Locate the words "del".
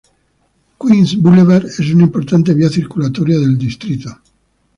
3.37-3.55